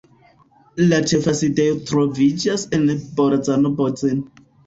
La 0.83 0.97
ĉefa 1.11 1.33
sidejo 1.41 1.75
troviĝas 1.91 2.65
en 2.79 2.89
Bolzano-Bozen. 3.19 4.27